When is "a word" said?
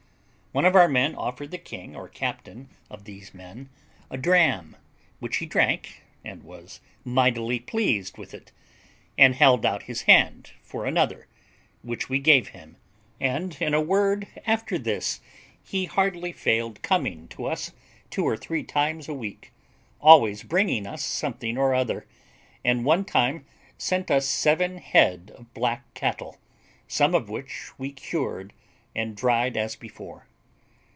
13.73-14.27